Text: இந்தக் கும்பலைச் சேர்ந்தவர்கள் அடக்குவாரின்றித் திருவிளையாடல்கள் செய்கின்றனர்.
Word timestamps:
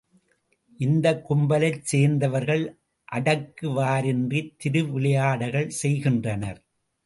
இந்தக் 0.79 1.21
கும்பலைச் 1.29 1.81
சேர்ந்தவர்கள் 1.83 2.63
அடக்குவாரின்றித் 3.11 4.53
திருவிளையாடல்கள் 4.57 5.71
செய்கின்றனர். 5.81 6.61